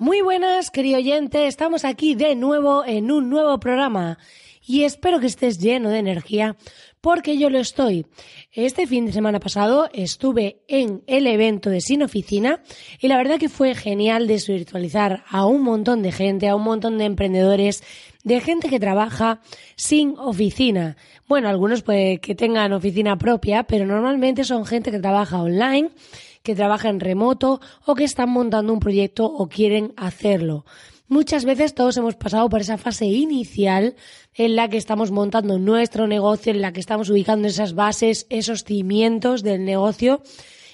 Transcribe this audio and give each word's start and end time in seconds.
Muy 0.00 0.20
buenas, 0.20 0.70
querido 0.70 0.98
oyente, 0.98 1.48
estamos 1.48 1.84
aquí 1.84 2.14
de 2.14 2.36
nuevo 2.36 2.84
en 2.86 3.10
un 3.10 3.28
nuevo 3.28 3.58
programa 3.58 4.16
y 4.64 4.84
espero 4.84 5.18
que 5.18 5.26
estés 5.26 5.58
lleno 5.58 5.90
de 5.90 5.98
energía 5.98 6.56
porque 7.00 7.36
yo 7.36 7.50
lo 7.50 7.58
estoy. 7.58 8.06
Este 8.52 8.86
fin 8.86 9.06
de 9.06 9.12
semana 9.12 9.40
pasado 9.40 9.88
estuve 9.92 10.62
en 10.68 11.02
el 11.08 11.26
evento 11.26 11.68
de 11.68 11.80
Sin 11.80 12.04
Oficina 12.04 12.62
y 13.00 13.08
la 13.08 13.16
verdad 13.16 13.40
que 13.40 13.48
fue 13.48 13.74
genial 13.74 14.28
desvirtualizar 14.28 15.24
a 15.28 15.46
un 15.46 15.62
montón 15.62 16.02
de 16.02 16.12
gente, 16.12 16.48
a 16.48 16.54
un 16.54 16.62
montón 16.62 16.96
de 16.98 17.04
emprendedores, 17.04 17.82
de 18.22 18.40
gente 18.40 18.68
que 18.68 18.78
trabaja 18.78 19.40
sin 19.74 20.16
oficina. 20.16 20.96
Bueno, 21.26 21.48
algunos 21.48 21.82
puede 21.82 22.18
que 22.18 22.36
tengan 22.36 22.72
oficina 22.72 23.18
propia, 23.18 23.64
pero 23.64 23.84
normalmente 23.84 24.44
son 24.44 24.64
gente 24.64 24.92
que 24.92 25.00
trabaja 25.00 25.42
online 25.42 25.90
que 26.48 26.54
trabaja 26.54 26.88
en 26.88 26.98
remoto 26.98 27.60
o 27.84 27.94
que 27.94 28.04
están 28.04 28.30
montando 28.30 28.72
un 28.72 28.80
proyecto 28.80 29.26
o 29.26 29.50
quieren 29.50 29.92
hacerlo. 29.98 30.64
Muchas 31.06 31.44
veces 31.44 31.74
todos 31.74 31.98
hemos 31.98 32.16
pasado 32.16 32.48
por 32.48 32.62
esa 32.62 32.78
fase 32.78 33.04
inicial 33.04 33.96
en 34.32 34.56
la 34.56 34.70
que 34.70 34.78
estamos 34.78 35.10
montando 35.10 35.58
nuestro 35.58 36.06
negocio, 36.06 36.50
en 36.50 36.62
la 36.62 36.72
que 36.72 36.80
estamos 36.80 37.10
ubicando 37.10 37.48
esas 37.48 37.74
bases, 37.74 38.26
esos 38.30 38.64
cimientos 38.64 39.42
del 39.42 39.66
negocio 39.66 40.22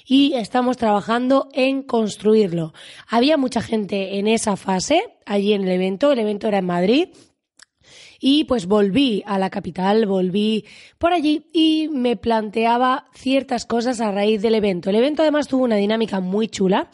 y 0.07 0.35
estamos 0.35 0.77
trabajando 0.77 1.49
en 1.53 1.83
construirlo. 1.83 2.73
Había 3.09 3.37
mucha 3.37 3.61
gente 3.61 4.21
en 4.21 4.29
esa 4.29 4.57
fase 4.57 5.03
allí 5.27 5.55
en 5.55 5.65
el 5.65 5.71
evento, 5.71 6.13
el 6.13 6.21
evento 6.21 6.47
era 6.47 6.59
en 6.59 6.67
Madrid 6.67 7.09
y 8.27 8.45
pues 8.45 8.65
volví 8.65 9.23
a 9.27 9.39
la 9.39 9.51
capital, 9.51 10.07
volví 10.07 10.65
por 10.97 11.13
allí 11.13 11.45
y 11.53 11.91
me 11.93 12.17
planteaba 12.17 13.05
ciertas 13.13 13.67
cosas 13.67 14.01
a 14.01 14.13
raíz 14.13 14.41
del 14.41 14.55
evento. 14.55 14.89
El 14.89 14.97
evento 14.97 15.21
además 15.21 15.47
tuvo 15.47 15.65
una 15.65 15.77
dinámica 15.77 16.21
muy 16.21 16.49
chula. 16.49 16.89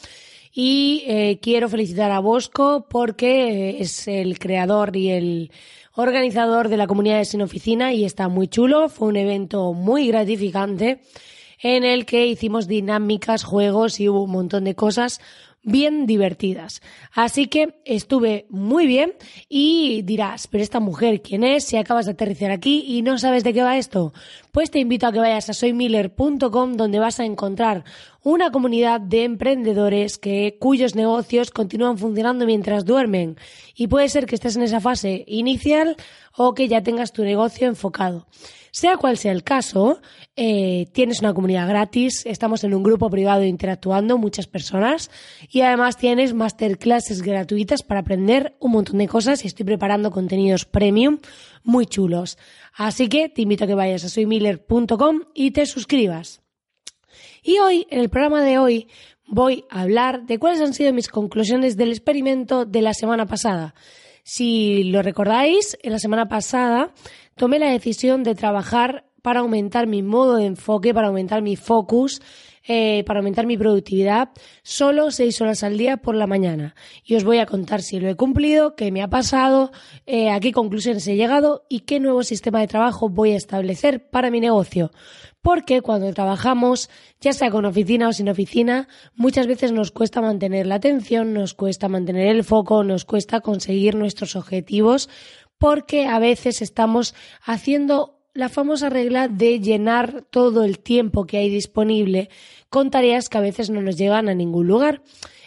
Y 0.52 1.04
eh, 1.06 1.38
quiero 1.40 1.68
felicitar 1.68 2.10
a 2.10 2.18
Bosco 2.18 2.88
porque 2.90 3.80
es 3.80 4.08
el 4.08 4.40
creador 4.40 4.96
y 4.96 5.10
el 5.10 5.52
organizador 5.94 6.68
de 6.68 6.76
la 6.76 6.88
comunidad 6.88 7.18
de 7.18 7.24
Sin 7.24 7.42
Oficina 7.42 7.92
y 7.92 8.04
está 8.04 8.26
muy 8.26 8.48
chulo. 8.48 8.88
Fue 8.88 9.06
un 9.06 9.16
evento 9.16 9.72
muy 9.72 10.08
gratificante 10.08 11.00
en 11.62 11.84
el 11.84 12.06
que 12.06 12.26
hicimos 12.26 12.66
dinámicas, 12.66 13.44
juegos 13.44 14.00
y 14.00 14.08
hubo 14.08 14.24
un 14.24 14.32
montón 14.32 14.64
de 14.64 14.74
cosas 14.74 15.20
bien 15.62 16.06
divertidas. 16.06 16.80
Así 17.12 17.46
que 17.46 17.80
estuve 17.84 18.46
muy 18.50 18.86
bien 18.86 19.14
y 19.48 20.02
dirás, 20.02 20.46
pero 20.46 20.62
esta 20.62 20.80
mujer, 20.80 21.22
¿quién 21.22 21.44
es? 21.44 21.64
Si 21.64 21.76
acabas 21.76 22.06
de 22.06 22.12
aterrizar 22.12 22.50
aquí 22.50 22.84
y 22.86 23.02
no 23.02 23.18
sabes 23.18 23.44
de 23.44 23.52
qué 23.52 23.62
va 23.62 23.78
esto, 23.78 24.12
pues 24.52 24.70
te 24.70 24.78
invito 24.78 25.06
a 25.06 25.12
que 25.12 25.18
vayas 25.18 25.50
a 25.50 25.54
soymiller.com 25.54 26.74
donde 26.74 26.98
vas 26.98 27.20
a 27.20 27.24
encontrar 27.24 27.84
una 28.22 28.50
comunidad 28.50 29.00
de 29.00 29.24
emprendedores 29.24 30.18
que, 30.18 30.56
cuyos 30.60 30.94
negocios 30.94 31.50
continúan 31.50 31.98
funcionando 31.98 32.46
mientras 32.46 32.84
duermen. 32.84 33.36
Y 33.74 33.88
puede 33.88 34.08
ser 34.08 34.26
que 34.26 34.34
estés 34.34 34.56
en 34.56 34.62
esa 34.62 34.80
fase 34.80 35.24
inicial 35.26 35.96
o 36.36 36.54
que 36.54 36.68
ya 36.68 36.82
tengas 36.82 37.12
tu 37.12 37.24
negocio 37.24 37.66
enfocado. 37.66 38.26
Sea 38.72 38.96
cual 38.96 39.18
sea 39.18 39.32
el 39.32 39.42
caso, 39.42 40.00
eh, 40.36 40.86
tienes 40.92 41.20
una 41.20 41.34
comunidad 41.34 41.68
gratis, 41.68 42.24
estamos 42.24 42.62
en 42.62 42.72
un 42.72 42.84
grupo 42.84 43.10
privado 43.10 43.42
interactuando, 43.42 44.16
muchas 44.16 44.46
personas, 44.46 45.10
y 45.50 45.62
además 45.62 45.96
tienes 45.96 46.34
masterclasses 46.34 47.22
gratuitas 47.22 47.82
para 47.82 48.00
aprender 48.00 48.56
un 48.60 48.72
montón 48.72 48.98
de 48.98 49.08
cosas 49.08 49.44
y 49.44 49.48
estoy 49.48 49.66
preparando 49.66 50.12
contenidos 50.12 50.66
premium 50.66 51.18
muy 51.64 51.86
chulos. 51.86 52.38
Así 52.74 53.08
que 53.08 53.28
te 53.28 53.42
invito 53.42 53.64
a 53.64 53.66
que 53.66 53.74
vayas 53.74 54.04
a 54.04 54.08
soymiller.com 54.08 55.22
y 55.34 55.50
te 55.50 55.66
suscribas. 55.66 56.39
Y 57.42 57.58
hoy, 57.58 57.86
en 57.90 58.00
el 58.00 58.10
programa 58.10 58.42
de 58.42 58.58
hoy, 58.58 58.88
voy 59.26 59.64
a 59.70 59.82
hablar 59.82 60.26
de 60.26 60.38
cuáles 60.38 60.60
han 60.60 60.74
sido 60.74 60.92
mis 60.92 61.08
conclusiones 61.08 61.76
del 61.76 61.90
experimento 61.90 62.64
de 62.64 62.82
la 62.82 62.94
semana 62.94 63.26
pasada. 63.26 63.74
Si 64.24 64.84
lo 64.84 65.02
recordáis, 65.02 65.78
en 65.82 65.92
la 65.92 65.98
semana 65.98 66.28
pasada 66.28 66.92
tomé 67.36 67.58
la 67.58 67.70
decisión 67.70 68.22
de 68.22 68.34
trabajar 68.34 69.09
para 69.22 69.40
aumentar 69.40 69.86
mi 69.86 70.02
modo 70.02 70.36
de 70.36 70.46
enfoque, 70.46 70.94
para 70.94 71.08
aumentar 71.08 71.42
mi 71.42 71.56
focus, 71.56 72.20
eh, 72.66 73.04
para 73.06 73.20
aumentar 73.20 73.46
mi 73.46 73.56
productividad, 73.56 74.30
solo 74.62 75.10
seis 75.10 75.40
horas 75.40 75.64
al 75.64 75.78
día 75.78 75.96
por 75.96 76.14
la 76.14 76.26
mañana. 76.26 76.74
Y 77.04 77.16
os 77.16 77.24
voy 77.24 77.38
a 77.38 77.46
contar 77.46 77.82
si 77.82 77.98
lo 77.98 78.08
he 78.08 78.16
cumplido, 78.16 78.76
qué 78.76 78.92
me 78.92 79.02
ha 79.02 79.08
pasado, 79.08 79.72
eh, 80.06 80.30
a 80.30 80.38
qué 80.40 80.52
conclusiones 80.52 81.06
he 81.08 81.16
llegado 81.16 81.64
y 81.68 81.80
qué 81.80 82.00
nuevo 82.00 82.22
sistema 82.22 82.60
de 82.60 82.68
trabajo 82.68 83.08
voy 83.08 83.32
a 83.32 83.36
establecer 83.36 84.10
para 84.10 84.30
mi 84.30 84.40
negocio. 84.40 84.90
Porque 85.40 85.80
cuando 85.80 86.12
trabajamos, 86.12 86.90
ya 87.18 87.32
sea 87.32 87.50
con 87.50 87.64
oficina 87.64 88.08
o 88.08 88.12
sin 88.12 88.28
oficina, 88.28 88.88
muchas 89.14 89.46
veces 89.46 89.72
nos 89.72 89.90
cuesta 89.90 90.20
mantener 90.20 90.66
la 90.66 90.74
atención, 90.74 91.32
nos 91.32 91.54
cuesta 91.54 91.88
mantener 91.88 92.28
el 92.28 92.44
foco, 92.44 92.84
nos 92.84 93.06
cuesta 93.06 93.40
conseguir 93.40 93.94
nuestros 93.94 94.36
objetivos 94.36 95.08
porque 95.56 96.06
a 96.06 96.18
veces 96.18 96.62
estamos 96.62 97.14
haciendo 97.42 98.19
la 98.34 98.48
famosa 98.48 98.88
regla 98.88 99.28
de 99.28 99.60
llenar 99.60 100.24
todo 100.30 100.64
el 100.64 100.78
tiempo 100.78 101.26
que 101.26 101.38
hay 101.38 101.50
disponible 101.50 102.30
con 102.68 102.90
tareas 102.90 103.28
que 103.28 103.38
a 103.38 103.42
veces 103.42 103.70
no 103.70 103.82
nos 103.82 103.96
llevan 103.96 104.28
a 104.28 104.34
ningún 104.34 104.66
lugar. 104.66 105.02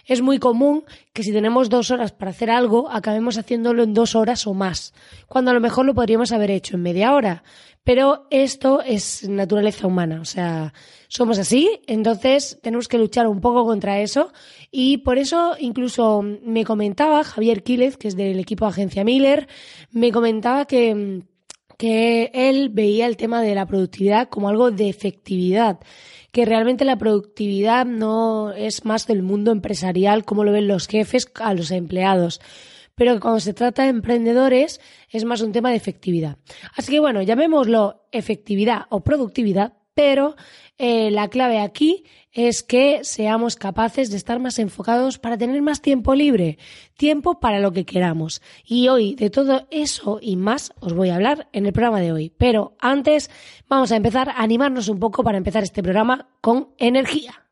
Es 0.05 0.21
muy 0.21 0.37
común 0.37 0.83
que 1.13 1.23
si 1.23 1.31
tenemos 1.31 1.69
dos 1.69 1.89
horas 1.89 2.11
para 2.11 2.31
hacer 2.31 2.51
algo, 2.51 2.89
acabemos 2.89 3.37
haciéndolo 3.37 3.83
en 3.83 3.93
dos 3.93 4.15
horas 4.15 4.45
o 4.47 4.53
más, 4.53 4.93
cuando 5.27 5.51
a 5.51 5.53
lo 5.53 5.61
mejor 5.61 5.85
lo 5.85 5.93
podríamos 5.93 6.33
haber 6.33 6.51
hecho 6.51 6.75
en 6.75 6.81
media 6.81 7.13
hora. 7.13 7.43
Pero 7.85 8.27
esto 8.29 8.81
es 8.81 9.27
naturaleza 9.27 9.87
humana, 9.87 10.21
o 10.21 10.25
sea, 10.25 10.73
somos 11.09 11.37
así, 11.37 11.81
entonces 11.85 12.57
tenemos 12.61 12.87
que 12.87 12.97
luchar 12.97 13.27
un 13.27 13.41
poco 13.41 13.65
contra 13.65 13.99
eso 13.99 14.31
y 14.71 14.97
por 14.99 15.17
eso 15.17 15.55
incluso 15.59 16.21
me 16.21 16.63
comentaba 16.63 17.25
Javier 17.25 17.61
Quílez, 17.61 17.97
que 17.97 18.07
es 18.07 18.15
del 18.15 18.39
equipo 18.39 18.65
Agencia 18.65 19.03
Miller, 19.03 19.47
me 19.91 20.13
comentaba 20.13 20.65
que, 20.65 21.23
que 21.77 22.31
él 22.33 22.69
veía 22.69 23.05
el 23.05 23.17
tema 23.17 23.41
de 23.41 23.55
la 23.55 23.65
productividad 23.65 24.29
como 24.29 24.49
algo 24.49 24.71
de 24.71 24.89
efectividad 24.89 25.79
que 26.31 26.45
realmente 26.45 26.83
la 26.83 26.97
productividad 26.97 27.85
no 27.85 28.51
es 28.53 28.85
más 28.85 29.05
del 29.05 29.21
mundo 29.21 29.51
empresarial 29.51 30.25
como 30.25 30.43
lo 30.43 30.51
ven 30.51 30.67
los 30.67 30.87
jefes 30.87 31.27
a 31.35 31.53
los 31.53 31.71
empleados 31.71 32.39
pero 32.95 33.13
que 33.13 33.19
cuando 33.19 33.39
se 33.39 33.53
trata 33.53 33.83
de 33.83 33.89
emprendedores 33.89 34.79
es 35.09 35.25
más 35.25 35.41
un 35.41 35.51
tema 35.51 35.71
de 35.71 35.77
efectividad. 35.77 36.37
Así 36.75 36.91
que 36.91 36.99
bueno, 36.99 37.21
llamémoslo 37.21 38.05
efectividad 38.11 38.85
o 38.89 39.03
productividad, 39.03 39.73
pero 39.93 40.35
eh, 40.77 41.11
la 41.11 41.27
clave 41.29 41.59
aquí 41.59 42.03
es 42.31 42.63
que 42.63 43.03
seamos 43.03 43.55
capaces 43.55 44.09
de 44.09 44.17
estar 44.17 44.39
más 44.39 44.57
enfocados 44.57 45.19
para 45.19 45.37
tener 45.37 45.61
más 45.61 45.81
tiempo 45.81 46.15
libre, 46.15 46.57
tiempo 46.97 47.39
para 47.39 47.59
lo 47.59 47.71
que 47.71 47.85
queramos. 47.85 48.41
Y 48.65 48.87
hoy 48.87 49.15
de 49.15 49.29
todo 49.29 49.67
eso 49.69 50.19
y 50.21 50.35
más 50.35 50.73
os 50.79 50.93
voy 50.93 51.09
a 51.09 51.15
hablar 51.15 51.47
en 51.53 51.67
el 51.67 51.73
programa 51.73 52.01
de 52.01 52.11
hoy. 52.11 52.29
Pero 52.35 52.75
antes 52.79 53.29
vamos 53.69 53.91
a 53.91 53.95
empezar 53.95 54.29
a 54.29 54.41
animarnos 54.41 54.89
un 54.89 54.99
poco 54.99 55.23
para 55.23 55.37
empezar 55.37 55.63
este 55.63 55.83
programa 55.83 56.27
con 56.41 56.69
energía. 56.77 57.42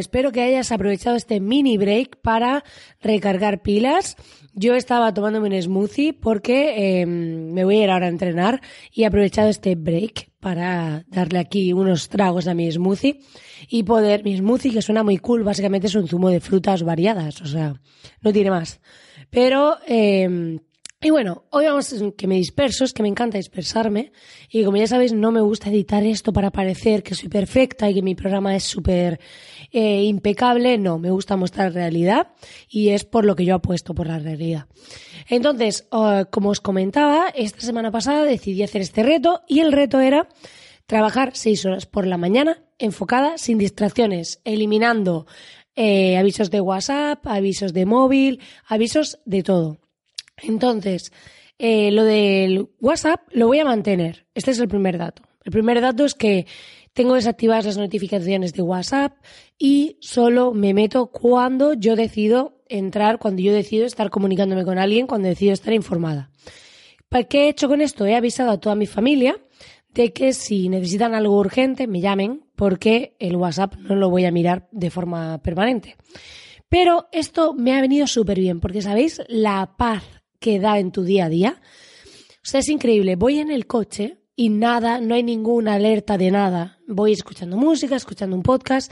Espero 0.00 0.32
que 0.32 0.42
hayas 0.42 0.72
aprovechado 0.72 1.16
este 1.16 1.38
mini 1.38 1.78
break 1.78 2.16
para 2.22 2.64
recargar 3.00 3.62
pilas. 3.62 4.16
Yo 4.52 4.74
estaba 4.74 5.14
tomándome 5.14 5.48
un 5.48 5.62
smoothie 5.62 6.12
porque 6.12 7.02
em, 7.02 7.52
me 7.52 7.64
voy 7.64 7.76
a 7.76 7.84
ir 7.84 7.90
ahora 7.90 8.06
a 8.06 8.10
entrenar 8.10 8.60
y 8.92 9.02
he 9.02 9.06
aprovechado 9.06 9.48
este 9.48 9.76
break 9.76 10.30
para 10.40 11.04
darle 11.06 11.38
aquí 11.38 11.72
unos 11.72 12.08
tragos 12.08 12.48
a 12.48 12.54
mi 12.54 12.70
smoothie 12.70 13.20
y 13.68 13.84
poder, 13.84 14.24
mi 14.24 14.36
smoothie 14.36 14.72
que 14.72 14.82
suena 14.82 15.02
muy 15.04 15.18
cool, 15.18 15.44
básicamente 15.44 15.86
es 15.86 15.94
un 15.94 16.08
zumo 16.08 16.30
de 16.30 16.40
frutas 16.40 16.82
variadas, 16.82 17.40
o 17.42 17.46
sea, 17.46 17.80
no 18.22 18.32
tiene 18.32 18.50
más. 18.50 18.80
Pero 19.30 19.76
eh, 19.86 20.58
y 21.02 21.08
bueno, 21.08 21.46
hoy 21.48 21.64
vamos 21.64 21.94
que 22.14 22.26
me 22.26 22.34
disperso, 22.34 22.84
es 22.84 22.92
que 22.92 23.02
me 23.02 23.08
encanta 23.08 23.38
dispersarme 23.38 24.12
y 24.50 24.64
como 24.64 24.76
ya 24.76 24.86
sabéis 24.86 25.14
no 25.14 25.32
me 25.32 25.40
gusta 25.40 25.70
editar 25.70 26.04
esto 26.04 26.30
para 26.30 26.50
parecer 26.50 27.02
que 27.02 27.14
soy 27.14 27.30
perfecta 27.30 27.88
y 27.88 27.94
que 27.94 28.02
mi 28.02 28.14
programa 28.14 28.54
es 28.54 28.64
súper 28.64 29.18
eh, 29.72 30.02
impecable, 30.04 30.78
no, 30.78 30.98
me 30.98 31.10
gusta 31.10 31.36
mostrar 31.36 31.72
realidad 31.72 32.28
y 32.68 32.90
es 32.90 33.04
por 33.04 33.24
lo 33.24 33.36
que 33.36 33.44
yo 33.44 33.54
apuesto 33.54 33.94
por 33.94 34.06
la 34.06 34.18
realidad. 34.18 34.66
Entonces, 35.28 35.86
oh, 35.90 36.24
como 36.30 36.50
os 36.50 36.60
comentaba, 36.60 37.28
esta 37.34 37.60
semana 37.60 37.90
pasada 37.90 38.24
decidí 38.24 38.62
hacer 38.62 38.82
este 38.82 39.02
reto 39.02 39.42
y 39.46 39.60
el 39.60 39.72
reto 39.72 40.00
era 40.00 40.28
trabajar 40.86 41.32
seis 41.34 41.64
horas 41.64 41.86
por 41.86 42.06
la 42.06 42.16
mañana 42.16 42.64
enfocada 42.78 43.38
sin 43.38 43.58
distracciones, 43.58 44.40
eliminando 44.44 45.26
eh, 45.76 46.16
avisos 46.16 46.50
de 46.50 46.60
WhatsApp, 46.60 47.24
avisos 47.26 47.72
de 47.72 47.86
móvil, 47.86 48.40
avisos 48.66 49.20
de 49.24 49.42
todo. 49.42 49.78
Entonces, 50.36 51.12
eh, 51.58 51.92
lo 51.92 52.04
del 52.04 52.68
WhatsApp 52.80 53.20
lo 53.30 53.46
voy 53.46 53.60
a 53.60 53.64
mantener. 53.64 54.26
Este 54.34 54.50
es 54.50 54.58
el 54.58 54.68
primer 54.68 54.98
dato. 54.98 55.22
El 55.44 55.52
primer 55.52 55.80
dato 55.80 56.04
es 56.04 56.14
que 56.14 56.46
tengo 57.00 57.14
desactivadas 57.14 57.64
las 57.64 57.78
notificaciones 57.78 58.52
de 58.52 58.60
WhatsApp 58.60 59.14
y 59.58 59.96
solo 60.00 60.52
me 60.52 60.74
meto 60.74 61.06
cuando 61.06 61.72
yo 61.72 61.96
decido 61.96 62.60
entrar, 62.68 63.18
cuando 63.18 63.40
yo 63.40 63.54
decido 63.54 63.86
estar 63.86 64.10
comunicándome 64.10 64.66
con 64.66 64.76
alguien, 64.76 65.06
cuando 65.06 65.26
decido 65.26 65.54
estar 65.54 65.72
informada. 65.72 66.30
¿Qué 67.30 67.46
he 67.46 67.48
hecho 67.48 67.68
con 67.68 67.80
esto? 67.80 68.04
He 68.04 68.14
avisado 68.14 68.50
a 68.50 68.60
toda 68.60 68.74
mi 68.74 68.84
familia 68.84 69.38
de 69.94 70.12
que 70.12 70.34
si 70.34 70.68
necesitan 70.68 71.14
algo 71.14 71.38
urgente 71.38 71.86
me 71.86 72.02
llamen 72.02 72.44
porque 72.54 73.16
el 73.18 73.34
WhatsApp 73.36 73.76
no 73.76 73.96
lo 73.96 74.10
voy 74.10 74.26
a 74.26 74.30
mirar 74.30 74.68
de 74.70 74.90
forma 74.90 75.38
permanente. 75.38 75.96
Pero 76.68 77.08
esto 77.12 77.54
me 77.54 77.74
ha 77.74 77.80
venido 77.80 78.06
súper 78.08 78.38
bien 78.38 78.60
porque, 78.60 78.82
¿sabéis? 78.82 79.22
La 79.26 79.74
paz 79.78 80.04
que 80.38 80.60
da 80.60 80.78
en 80.78 80.92
tu 80.92 81.02
día 81.02 81.24
a 81.24 81.28
día. 81.30 81.62
O 81.62 82.46
sea, 82.46 82.60
es 82.60 82.68
increíble. 82.68 83.16
Voy 83.16 83.38
en 83.38 83.50
el 83.50 83.66
coche 83.66 84.19
y 84.40 84.48
nada, 84.48 85.02
no 85.02 85.14
hay 85.14 85.22
ninguna 85.22 85.74
alerta 85.74 86.16
de 86.16 86.30
nada. 86.30 86.78
Voy 86.86 87.12
escuchando 87.12 87.58
música, 87.58 87.94
escuchando 87.94 88.34
un 88.34 88.42
podcast. 88.42 88.90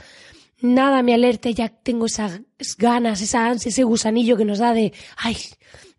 Nada 0.61 1.01
me 1.01 1.15
alerta, 1.15 1.49
ya 1.49 1.69
tengo 1.69 2.05
esas 2.05 2.41
ganas, 2.77 3.19
esa 3.19 3.47
ansia, 3.47 3.69
ese 3.69 3.83
gusanillo 3.83 4.37
que 4.37 4.45
nos 4.45 4.59
da 4.59 4.75
de, 4.75 4.93
ay, 5.17 5.37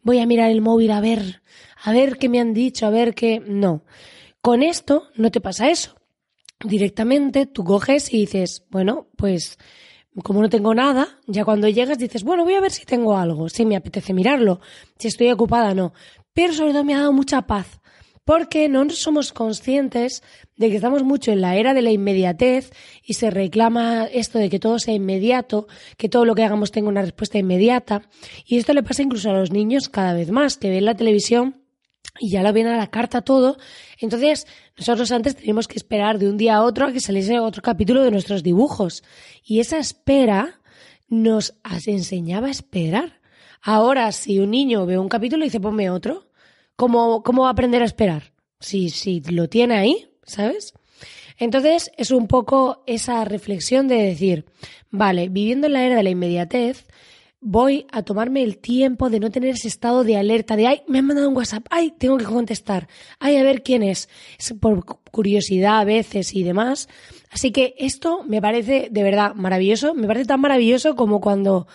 voy 0.05 0.21
a 0.21 0.27
mirar 0.27 0.53
el 0.53 0.61
móvil 0.61 0.93
a 0.93 1.01
ver, 1.01 1.43
a 1.83 1.93
ver 1.93 2.17
qué 2.17 2.29
me 2.29 2.39
han 2.39 2.55
dicho, 2.55 2.87
a 2.87 2.91
ver 2.91 3.13
qué. 3.13 3.43
No. 3.45 3.83
Con 4.41 4.63
esto 4.63 5.09
no 5.17 5.33
te 5.33 5.41
pasa 5.41 5.69
eso. 5.69 5.97
Directamente 6.65 7.47
tú 7.47 7.65
coges 7.65 8.15
y 8.15 8.19
dices, 8.19 8.63
bueno, 8.71 9.09
pues 9.17 9.59
como 10.23 10.43
no 10.43 10.49
tengo 10.49 10.77
nada, 10.77 11.19
ya 11.27 11.45
cuando 11.45 11.69
llegas 11.69 11.99
dices, 11.99 12.23
bueno, 12.23 12.45
voy 12.45 12.55
a 12.55 12.61
ver 12.61 12.71
si 12.71 12.85
tengo 12.85 13.17
algo, 13.17 13.49
si 13.49 13.67
me 13.67 13.75
apetece 13.75 14.13
mirarlo, 14.13 14.61
si 14.97 15.09
estoy 15.09 15.29
ocupada 15.33 15.75
no. 15.75 15.93
Pero 16.33 16.53
sobre 16.53 16.71
todo 16.71 16.85
me 16.85 16.95
ha 16.95 17.01
dado 17.01 17.13
mucha 17.13 17.43
paz, 17.43 17.80
porque 18.25 18.69
no 18.69 18.89
somos 18.91 19.33
conscientes 19.33 20.23
de 20.57 20.71
que 20.71 20.77
estamos 20.77 21.03
mucho 21.03 21.33
en 21.33 21.41
la 21.41 21.57
era 21.57 21.75
de 21.75 21.83
la 21.83 21.91
inmediatez 21.91 22.71
y 23.03 23.15
se 23.15 23.31
reclama 23.31 24.05
esto 24.05 24.39
de 24.39 24.51
que 24.51 24.59
todo 24.59 24.79
sea 24.79 24.95
inmediato, 24.95 25.67
que 25.97 26.09
todo 26.09 26.25
lo 26.25 26.35
que 26.35 26.45
hagamos 26.45 26.71
tenga 26.71 26.89
una 26.89 27.03
respuesta 27.03 27.39
inmediata. 27.39 28.03
Y 28.45 28.59
esto 28.59 28.75
le 28.75 28.83
pasa 28.83 29.03
incluso 29.03 29.31
a 29.31 29.35
los 29.35 29.51
niños 29.51 29.89
cada 29.89 30.15
vez 30.15 30.31
más, 30.31 30.57
que 30.57 30.71
ven 30.71 30.85
la 30.85 30.95
televisión 30.95 31.57
y 32.19 32.31
ya 32.31 32.43
lo 32.43 32.53
viene 32.53 32.71
a 32.71 32.77
la 32.77 32.91
carta 32.91 33.23
todo. 33.23 33.57
Entonces, 33.99 34.47
nosotros 34.77 35.11
antes 35.13 35.37
teníamos 35.37 35.67
que 35.67 35.77
esperar 35.77 36.19
de 36.19 36.29
un 36.29 36.37
día 36.37 36.57
a 36.57 36.63
otro 36.63 36.87
a 36.87 36.93
que 36.93 37.01
saliese 37.01 37.41
otro 37.41 37.63
capítulo 37.63 38.03
de 38.03 38.11
nuestros 38.11 38.43
dibujos. 38.43 39.03
Y 39.43 39.61
esa 39.61 39.79
espera 39.79 40.61
nos 41.09 41.55
enseñaba 41.87 42.49
a 42.49 42.51
esperar. 42.51 43.21
Ahora, 43.63 44.13
si 44.13 44.39
un 44.39 44.51
niño 44.51 44.87
ve 44.87 44.99
un 44.99 45.09
capítulo 45.09 45.45
y 45.45 45.49
dice 45.49 45.61
ponme 45.61 45.91
otro, 45.91 46.30
¿cómo, 46.81 47.23
cómo 47.23 47.47
aprender 47.47 47.83
a 47.83 47.85
esperar? 47.85 48.33
Si, 48.59 48.89
si 48.89 49.21
lo 49.21 49.51
tiene 49.51 49.77
ahí, 49.77 50.09
¿sabes? 50.23 50.73
Entonces, 51.37 51.93
es 51.99 52.11
un 52.11 52.27
poco 52.27 52.83
esa 52.87 53.23
reflexión 53.27 53.87
de 53.87 53.97
decir, 53.97 54.47
vale, 54.91 55.29
viviendo 55.29 55.67
en 55.67 55.75
la 55.75 55.85
era 55.85 55.97
de 55.97 56.03
la 56.03 56.09
inmediatez, 56.09 56.87
voy 57.39 57.87
a 57.93 58.03
tomarme 58.03 58.43
el 58.43 58.57
tiempo 58.57 59.11
de 59.11 59.21
no 59.21 59.31
tener 59.31 59.51
ese 59.51 59.69
estado 59.69 60.05
de 60.05 60.17
alerta 60.17 60.57
de, 60.57 60.69
ay, 60.69 60.83
me 60.89 61.01
han 61.01 61.05
mandado 61.05 61.29
un 61.29 61.37
WhatsApp, 61.37 61.67
ay, 61.69 61.93
tengo 61.99 62.17
que 62.17 62.25
contestar, 62.25 62.89
ay, 63.19 63.37
a 63.37 63.43
ver 63.43 63.63
quién 63.63 63.83
es, 63.83 64.09
es 64.39 64.55
por 64.55 64.83
curiosidad 65.11 65.81
a 65.81 65.85
veces 65.85 66.35
y 66.35 66.45
demás. 66.45 66.89
Así 67.31 67.51
que 67.51 67.75
esto 67.77 68.25
me 68.27 68.41
parece 68.41 68.89
de 68.91 69.03
verdad 69.03 69.35
maravilloso, 69.35 69.93
me 69.93 70.07
parece 70.07 70.25
tan 70.25 70.41
maravilloso 70.41 70.97
como 70.97 71.21
cuando 71.21 71.67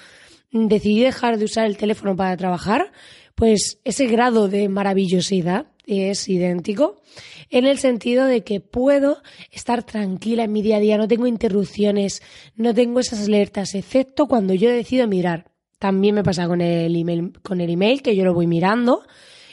decidí 0.52 1.02
dejar 1.02 1.38
de 1.38 1.46
usar 1.46 1.68
el 1.68 1.78
teléfono 1.78 2.16
para 2.16 2.36
trabajar, 2.38 2.92
pues 3.36 3.80
ese 3.84 4.08
grado 4.08 4.48
de 4.48 4.70
maravillosidad 4.70 5.68
es 5.86 6.28
idéntico 6.28 7.02
en 7.50 7.66
el 7.66 7.78
sentido 7.78 8.26
de 8.26 8.44
que 8.44 8.60
puedo 8.60 9.22
estar 9.52 9.84
tranquila 9.84 10.44
en 10.44 10.52
mi 10.52 10.62
día 10.62 10.78
a 10.78 10.80
día, 10.80 10.98
no 10.98 11.08
tengo 11.08 11.28
interrupciones, 11.28 12.22
no 12.56 12.74
tengo 12.74 13.00
esas 13.00 13.28
alertas, 13.28 13.76
excepto 13.76 14.28
cuando 14.28 14.54
yo 14.54 14.70
decido 14.72 15.08
mirar. 15.08 15.52
También 15.80 16.16
me 16.16 16.24
pasa 16.24 16.48
con 16.48 16.62
el 16.62 16.96
email, 16.96 17.34
con 17.42 17.62
el 17.62 17.70
email 17.70 18.02
que 18.02 18.16
yo 18.16 18.26
lo 18.26 18.34
voy 18.34 18.48
mirando. 18.48 19.04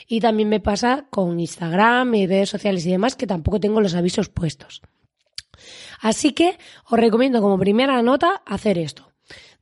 Y 0.07 0.19
también 0.19 0.49
me 0.49 0.59
pasa 0.59 1.07
con 1.09 1.39
Instagram 1.39 2.13
y 2.15 2.27
redes 2.27 2.49
sociales 2.49 2.85
y 2.85 2.91
demás 2.91 3.15
que 3.15 3.27
tampoco 3.27 3.59
tengo 3.59 3.81
los 3.81 3.95
avisos 3.95 4.29
puestos. 4.29 4.81
Así 6.01 6.33
que 6.33 6.57
os 6.89 6.99
recomiendo 6.99 7.41
como 7.41 7.57
primera 7.57 8.01
nota 8.01 8.41
hacer 8.45 8.77
esto. 8.77 9.11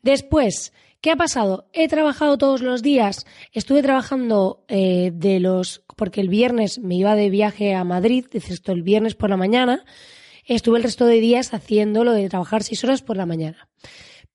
Después, 0.02 0.74
¿qué 1.02 1.12
ha 1.12 1.16
pasado? 1.16 1.68
He 1.74 1.88
trabajado 1.88 2.38
todos 2.38 2.62
los 2.62 2.82
días, 2.82 3.26
estuve 3.52 3.82
trabajando 3.82 4.64
eh, 4.68 5.12
de 5.14 5.40
los, 5.40 5.84
porque 5.98 6.22
el 6.22 6.30
viernes 6.30 6.80
me 6.80 6.96
iba 6.96 7.16
de 7.16 7.30
viaje 7.30 7.74
a 7.74 7.84
Madrid, 7.84 8.26
esto 8.32 8.72
el 8.72 8.84
viernes 8.84 9.16
por 9.16 9.30
la 9.30 9.38
mañana, 9.38 9.84
estuve 10.46 10.78
el 10.78 10.84
resto 10.84 11.06
de 11.06 11.20
días 11.20 11.54
haciendo 11.54 12.04
lo 12.04 12.14
de 12.14 12.30
trabajar 12.30 12.64
seis 12.64 12.84
horas 12.84 13.02
por 13.02 13.18
la 13.18 13.26
mañana. 13.26 13.68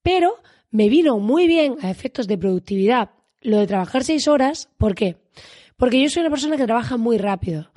Pero 0.03 0.37
me 0.71 0.89
vino 0.89 1.19
muy 1.19 1.47
bien 1.47 1.77
a 1.83 1.91
efectos 1.91 2.27
de 2.27 2.39
productividad 2.39 3.11
lo 3.41 3.59
de 3.59 3.67
trabajar 3.67 4.05
seis 4.05 4.29
horas. 4.29 4.69
¿Por 4.77 4.95
qué? 4.95 5.17
Porque 5.77 6.01
yo 6.03 6.09
soy 6.09 6.23
una 6.23 6.31
persona 6.31 6.57
que 6.57 6.65
trabaja 6.65 6.97
muy 6.97 7.19
rápido, 7.19 7.71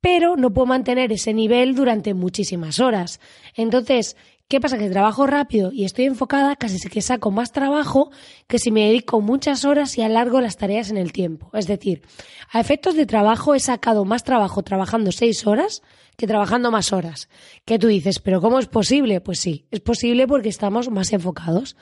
pero 0.00 0.36
no 0.36 0.52
puedo 0.52 0.66
mantener 0.66 1.12
ese 1.12 1.34
nivel 1.34 1.74
durante 1.74 2.14
muchísimas 2.14 2.80
horas. 2.80 3.20
Entonces, 3.54 4.16
¿qué 4.50 4.60
pasa? 4.60 4.78
Que 4.78 4.90
trabajo 4.90 5.28
rápido 5.28 5.70
y 5.72 5.84
estoy 5.84 6.06
enfocada, 6.06 6.56
casi 6.56 6.76
que 6.88 7.00
saco 7.02 7.30
más 7.30 7.52
trabajo 7.52 8.10
que 8.48 8.58
si 8.58 8.72
me 8.72 8.84
dedico 8.86 9.20
muchas 9.20 9.64
horas 9.64 9.96
y 9.96 10.02
alargo 10.02 10.40
las 10.40 10.56
tareas 10.56 10.90
en 10.90 10.96
el 10.96 11.12
tiempo. 11.12 11.50
Es 11.56 11.68
decir, 11.68 12.02
a 12.50 12.58
efectos 12.58 12.96
de 12.96 13.06
trabajo 13.06 13.54
he 13.54 13.60
sacado 13.60 14.04
más 14.04 14.24
trabajo 14.24 14.64
trabajando 14.64 15.12
seis 15.12 15.46
horas 15.46 15.82
que 16.16 16.26
trabajando 16.26 16.72
más 16.72 16.92
horas. 16.92 17.28
¿Qué 17.64 17.78
tú 17.78 17.86
dices? 17.86 18.18
¿Pero 18.18 18.40
cómo 18.40 18.58
es 18.58 18.66
posible? 18.66 19.20
Pues 19.20 19.38
sí, 19.38 19.66
es 19.70 19.78
posible 19.78 20.26
porque 20.26 20.48
estamos 20.48 20.90
más 20.90 21.12
enfocados. 21.12 21.76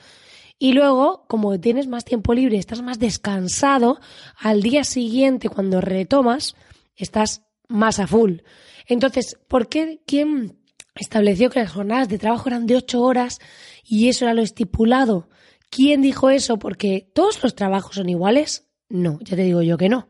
Y 0.59 0.73
luego, 0.73 1.25
como 1.27 1.59
tienes 1.59 1.87
más 1.87 2.05
tiempo 2.05 2.35
libre, 2.35 2.59
estás 2.59 2.83
más 2.83 2.99
descansado, 2.99 3.99
al 4.37 4.61
día 4.61 4.83
siguiente, 4.83 5.49
cuando 5.49 5.81
retomas, 5.81 6.55
estás 6.95 7.41
más 7.67 7.99
a 7.99 8.05
full. 8.05 8.41
Entonces, 8.85 9.37
¿por 9.47 9.69
qué 9.69 10.01
quién 10.05 10.58
estableció 10.99 11.49
que 11.49 11.59
las 11.59 11.71
jornadas 11.71 12.09
de 12.09 12.17
trabajo 12.17 12.49
eran 12.49 12.67
de 12.67 12.75
ocho 12.75 13.01
horas 13.01 13.39
y 13.83 14.09
eso 14.09 14.25
era 14.25 14.33
lo 14.33 14.41
estipulado? 14.41 15.29
¿Quién 15.69 16.01
dijo 16.01 16.29
eso? 16.29 16.57
Porque 16.57 17.09
todos 17.13 17.41
los 17.43 17.55
trabajos 17.55 17.95
son 17.95 18.09
iguales. 18.09 18.67
No, 18.89 19.19
ya 19.21 19.35
te 19.35 19.43
digo 19.43 19.61
yo 19.61 19.77
que 19.77 19.89
no. 19.89 20.07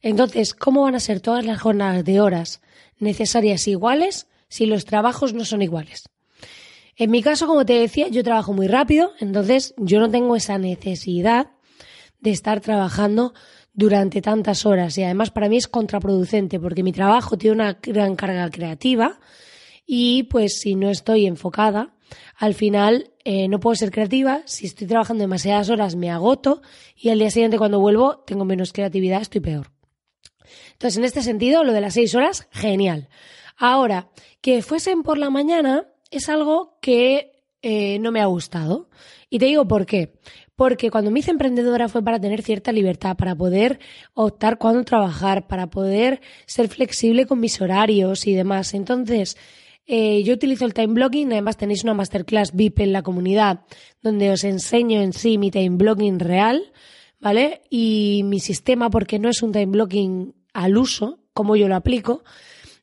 Entonces, 0.00 0.54
¿cómo 0.54 0.82
van 0.82 0.94
a 0.94 1.00
ser 1.00 1.20
todas 1.20 1.44
las 1.44 1.60
jornadas 1.60 2.04
de 2.04 2.20
horas 2.20 2.60
necesarias 2.98 3.68
iguales 3.68 4.26
si 4.48 4.66
los 4.66 4.84
trabajos 4.84 5.34
no 5.34 5.44
son 5.44 5.62
iguales? 5.62 6.08
En 6.96 7.10
mi 7.10 7.22
caso, 7.22 7.46
como 7.46 7.64
te 7.64 7.74
decía, 7.74 8.08
yo 8.08 8.22
trabajo 8.22 8.52
muy 8.52 8.68
rápido, 8.68 9.12
entonces 9.20 9.74
yo 9.76 10.00
no 10.00 10.10
tengo 10.10 10.36
esa 10.36 10.58
necesidad 10.58 11.50
de 12.20 12.30
estar 12.30 12.60
trabajando 12.60 13.34
durante 13.74 14.20
tantas 14.20 14.66
horas 14.66 14.96
y 14.98 15.02
además 15.02 15.30
para 15.30 15.48
mí 15.48 15.56
es 15.56 15.68
contraproducente 15.68 16.60
porque 16.60 16.82
mi 16.82 16.92
trabajo 16.92 17.38
tiene 17.38 17.54
una 17.54 17.78
gran 17.82 18.16
carga 18.16 18.50
creativa 18.50 19.18
y 19.94 20.22
pues 20.22 20.58
si 20.58 20.74
no 20.74 20.88
estoy 20.88 21.26
enfocada, 21.26 21.94
al 22.38 22.54
final 22.54 23.10
eh, 23.26 23.46
no 23.48 23.60
puedo 23.60 23.76
ser 23.76 23.90
creativa, 23.90 24.40
si 24.46 24.64
estoy 24.64 24.86
trabajando 24.86 25.20
demasiadas 25.20 25.68
horas 25.68 25.96
me 25.96 26.10
agoto 26.10 26.62
y 26.96 27.10
al 27.10 27.18
día 27.18 27.30
siguiente 27.30 27.58
cuando 27.58 27.78
vuelvo 27.78 28.20
tengo 28.26 28.46
menos 28.46 28.72
creatividad, 28.72 29.20
estoy 29.20 29.42
peor. 29.42 29.70
Entonces, 30.72 30.96
en 30.96 31.04
este 31.04 31.20
sentido, 31.20 31.62
lo 31.62 31.74
de 31.74 31.82
las 31.82 31.92
seis 31.92 32.14
horas, 32.14 32.48
genial. 32.52 33.10
Ahora, 33.58 34.08
que 34.40 34.62
fuesen 34.62 35.02
por 35.02 35.18
la 35.18 35.28
mañana, 35.28 35.86
es 36.10 36.30
algo 36.30 36.78
que 36.80 37.44
eh, 37.60 37.98
no 37.98 38.12
me 38.12 38.22
ha 38.22 38.26
gustado. 38.26 38.88
Y 39.28 39.40
te 39.40 39.44
digo 39.44 39.68
por 39.68 39.84
qué. 39.84 40.14
Porque 40.56 40.90
cuando 40.90 41.10
me 41.10 41.18
hice 41.18 41.32
emprendedora 41.32 41.90
fue 41.90 42.02
para 42.02 42.18
tener 42.18 42.40
cierta 42.40 42.72
libertad, 42.72 43.14
para 43.14 43.34
poder 43.34 43.78
optar 44.14 44.56
cuándo 44.56 44.84
trabajar, 44.84 45.46
para 45.46 45.68
poder 45.68 46.22
ser 46.46 46.68
flexible 46.68 47.26
con 47.26 47.40
mis 47.40 47.60
horarios 47.60 48.26
y 48.26 48.34
demás. 48.34 48.72
Entonces, 48.72 49.36
eh, 49.86 50.22
yo 50.22 50.34
utilizo 50.34 50.64
el 50.64 50.74
time 50.74 50.94
blocking, 50.94 51.32
además 51.32 51.56
tenéis 51.56 51.82
una 51.82 51.94
masterclass 51.94 52.54
VIP 52.54 52.80
en 52.80 52.92
la 52.92 53.02
comunidad 53.02 53.60
donde 54.00 54.30
os 54.30 54.44
enseño 54.44 55.00
en 55.00 55.12
sí 55.12 55.38
mi 55.38 55.50
time 55.50 55.76
blocking 55.76 56.18
real, 56.20 56.72
¿vale? 57.20 57.62
Y 57.68 58.22
mi 58.24 58.40
sistema, 58.40 58.90
porque 58.90 59.18
no 59.18 59.28
es 59.28 59.42
un 59.42 59.52
time 59.52 59.66
blocking 59.66 60.34
al 60.52 60.76
uso, 60.76 61.18
como 61.32 61.56
yo 61.56 61.68
lo 61.68 61.76
aplico, 61.76 62.22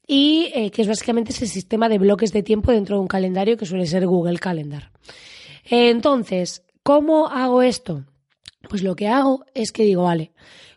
y 0.06 0.52
eh, 0.54 0.72
que 0.72 0.82
es 0.82 0.88
básicamente 0.88 1.32
ese 1.32 1.48
sistema 1.48 1.88
de 1.88 2.00
bloques 2.00 2.34
de 2.34 2.44
tiempo 2.44 2.72
dentro 2.72 2.96
de 2.96 3.02
un 3.02 3.08
calendario 3.08 3.58
que 3.58 3.66
suele 3.66 3.86
ser 3.86 4.06
Google 4.06 4.40
Calendar. 4.40 4.92
entonces, 5.70 6.64
¿cómo 6.84 7.28
hago 7.28 7.62
esto? 7.62 8.06
Pues 8.70 8.84
lo 8.84 8.96
que 8.96 9.08
hago 9.08 9.46
es 9.54 9.72
que 9.72 9.84
digo, 9.84 10.04
vale, 10.04 10.34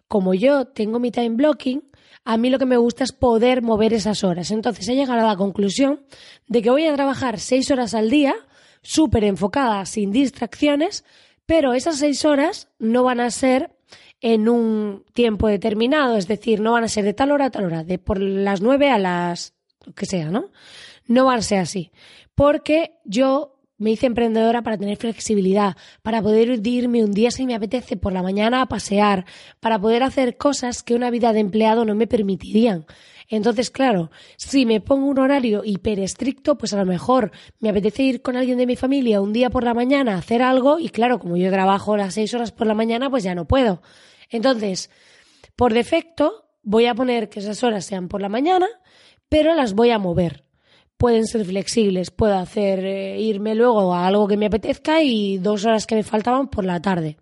como 0.06 0.34
yo 0.34 0.66
tengo 0.66 0.98
mi 0.98 1.10
time 1.10 1.30
blocking, 1.30 1.82
a 2.24 2.36
mí 2.36 2.50
lo 2.50 2.58
que 2.58 2.66
me 2.66 2.76
gusta 2.76 3.04
es 3.04 3.12
poder 3.12 3.62
mover 3.62 3.92
esas 3.92 4.24
horas. 4.24 4.50
Entonces 4.50 4.88
he 4.88 4.94
llegado 4.94 5.20
a 5.20 5.26
la 5.26 5.36
conclusión 5.36 6.04
de 6.46 6.62
que 6.62 6.70
voy 6.70 6.86
a 6.86 6.94
trabajar 6.94 7.40
seis 7.40 7.70
horas 7.70 7.94
al 7.94 8.10
día, 8.10 8.34
súper 8.82 9.24
enfocada, 9.24 9.84
sin 9.86 10.12
distracciones, 10.12 11.04
pero 11.46 11.74
esas 11.74 11.98
seis 11.98 12.24
horas 12.24 12.68
no 12.78 13.02
van 13.04 13.20
a 13.20 13.30
ser 13.30 13.76
en 14.20 14.48
un 14.48 15.04
tiempo 15.12 15.48
determinado, 15.48 16.16
es 16.16 16.28
decir, 16.28 16.60
no 16.60 16.72
van 16.72 16.84
a 16.84 16.88
ser 16.88 17.04
de 17.04 17.12
tal 17.12 17.32
hora 17.32 17.46
a 17.46 17.50
tal 17.50 17.64
hora, 17.64 17.82
de 17.82 17.98
por 17.98 18.20
las 18.20 18.60
nueve 18.60 18.88
a 18.88 18.98
las 18.98 19.54
que 19.96 20.06
sea, 20.06 20.30
¿no? 20.30 20.50
No 21.08 21.24
van 21.24 21.40
a 21.40 21.42
ser 21.42 21.58
así, 21.58 21.90
porque 22.36 23.00
yo 23.04 23.51
me 23.82 23.90
hice 23.90 24.06
emprendedora 24.06 24.62
para 24.62 24.78
tener 24.78 24.96
flexibilidad, 24.96 25.76
para 26.02 26.22
poder 26.22 26.60
irme 26.66 27.04
un 27.04 27.12
día 27.12 27.30
si 27.30 27.46
me 27.46 27.54
apetece 27.54 27.96
por 27.96 28.12
la 28.12 28.22
mañana 28.22 28.62
a 28.62 28.66
pasear, 28.66 29.26
para 29.60 29.78
poder 29.78 30.02
hacer 30.04 30.36
cosas 30.36 30.82
que 30.82 30.94
una 30.94 31.10
vida 31.10 31.32
de 31.32 31.40
empleado 31.40 31.84
no 31.84 31.94
me 31.94 32.06
permitirían. 32.06 32.86
Entonces, 33.28 33.70
claro, 33.70 34.10
si 34.36 34.66
me 34.66 34.80
pongo 34.80 35.06
un 35.06 35.18
horario 35.18 35.62
hiper 35.64 35.98
estricto, 35.98 36.56
pues 36.56 36.72
a 36.74 36.76
lo 36.76 36.84
mejor 36.84 37.32
me 37.60 37.70
apetece 37.70 38.02
ir 38.04 38.22
con 38.22 38.36
alguien 38.36 38.58
de 38.58 38.66
mi 38.66 38.76
familia 38.76 39.20
un 39.20 39.32
día 39.32 39.50
por 39.50 39.64
la 39.64 39.74
mañana 39.74 40.14
a 40.14 40.18
hacer 40.18 40.42
algo 40.42 40.78
y 40.78 40.88
claro, 40.90 41.18
como 41.18 41.36
yo 41.36 41.50
trabajo 41.50 41.96
las 41.96 42.14
seis 42.14 42.32
horas 42.34 42.52
por 42.52 42.66
la 42.66 42.74
mañana, 42.74 43.10
pues 43.10 43.24
ya 43.24 43.34
no 43.34 43.46
puedo. 43.46 43.82
Entonces, 44.30 44.90
por 45.56 45.74
defecto, 45.74 46.46
voy 46.62 46.86
a 46.86 46.94
poner 46.94 47.28
que 47.28 47.40
esas 47.40 47.64
horas 47.64 47.84
sean 47.84 48.08
por 48.08 48.20
la 48.20 48.28
mañana, 48.28 48.68
pero 49.28 49.54
las 49.54 49.74
voy 49.74 49.90
a 49.90 49.98
mover. 49.98 50.44
Pueden 51.02 51.26
ser 51.26 51.44
flexibles, 51.44 52.12
puedo 52.12 52.36
hacer 52.36 52.84
eh, 52.84 53.20
irme 53.20 53.56
luego 53.56 53.92
a 53.92 54.06
algo 54.06 54.28
que 54.28 54.36
me 54.36 54.46
apetezca 54.46 55.02
y 55.02 55.38
dos 55.38 55.64
horas 55.64 55.84
que 55.84 55.96
me 55.96 56.04
faltaban 56.04 56.46
por 56.46 56.64
la 56.64 56.80
tarde. 56.80 57.16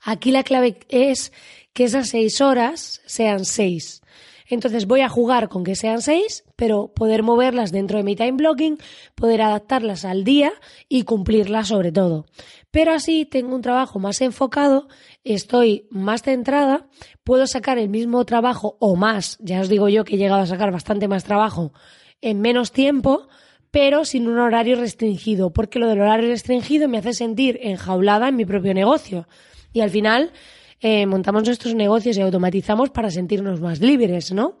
Aquí 0.00 0.30
la 0.30 0.44
clave 0.44 0.78
es 0.88 1.32
que 1.72 1.82
esas 1.82 2.10
seis 2.10 2.40
horas 2.40 3.00
sean 3.04 3.44
seis. 3.46 4.00
Entonces 4.46 4.86
voy 4.86 5.00
a 5.00 5.08
jugar 5.08 5.48
con 5.48 5.64
que 5.64 5.74
sean 5.74 6.02
seis, 6.02 6.44
pero 6.54 6.92
poder 6.94 7.24
moverlas 7.24 7.72
dentro 7.72 7.98
de 7.98 8.04
mi 8.04 8.14
time 8.14 8.34
blocking, 8.34 8.78
poder 9.16 9.42
adaptarlas 9.42 10.04
al 10.04 10.22
día 10.22 10.52
y 10.88 11.02
cumplirlas 11.02 11.66
sobre 11.66 11.90
todo. 11.90 12.26
Pero 12.70 12.92
así 12.92 13.24
tengo 13.24 13.56
un 13.56 13.62
trabajo 13.62 13.98
más 13.98 14.20
enfocado, 14.20 14.86
estoy 15.24 15.88
más 15.90 16.22
centrada, 16.22 16.86
puedo 17.24 17.48
sacar 17.48 17.76
el 17.76 17.88
mismo 17.88 18.24
trabajo 18.24 18.76
o 18.78 18.94
más, 18.94 19.36
ya 19.40 19.62
os 19.62 19.68
digo 19.68 19.88
yo 19.88 20.04
que 20.04 20.14
he 20.14 20.18
llegado 20.18 20.42
a 20.42 20.46
sacar 20.46 20.70
bastante 20.70 21.08
más 21.08 21.24
trabajo 21.24 21.72
en 22.20 22.40
menos 22.40 22.72
tiempo, 22.72 23.28
pero 23.70 24.04
sin 24.04 24.28
un 24.28 24.38
horario 24.38 24.76
restringido, 24.76 25.50
porque 25.50 25.78
lo 25.78 25.88
del 25.88 26.00
horario 26.00 26.30
restringido 26.30 26.88
me 26.88 26.98
hace 26.98 27.12
sentir 27.12 27.58
enjaulada 27.62 28.28
en 28.28 28.36
mi 28.36 28.44
propio 28.44 28.74
negocio. 28.74 29.28
Y 29.72 29.80
al 29.80 29.90
final 29.90 30.32
eh, 30.80 31.06
montamos 31.06 31.44
nuestros 31.44 31.74
negocios 31.74 32.16
y 32.16 32.20
automatizamos 32.20 32.90
para 32.90 33.10
sentirnos 33.10 33.60
más 33.60 33.80
libres, 33.80 34.32
¿no? 34.32 34.58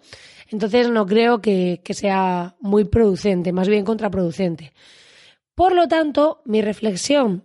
Entonces 0.50 0.90
no 0.90 1.06
creo 1.06 1.40
que, 1.40 1.80
que 1.84 1.94
sea 1.94 2.56
muy 2.60 2.84
producente, 2.84 3.52
más 3.52 3.68
bien 3.68 3.84
contraproducente. 3.84 4.72
Por 5.54 5.74
lo 5.74 5.88
tanto, 5.88 6.40
mi 6.44 6.62
reflexión 6.62 7.44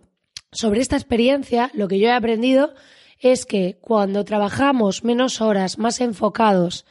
sobre 0.52 0.80
esta 0.80 0.96
experiencia, 0.96 1.70
lo 1.74 1.88
que 1.88 1.98
yo 1.98 2.08
he 2.08 2.12
aprendido 2.12 2.74
es 3.18 3.46
que 3.46 3.78
cuando 3.80 4.24
trabajamos 4.24 5.04
menos 5.04 5.40
horas, 5.40 5.78
más 5.78 6.00
enfocados, 6.00 6.84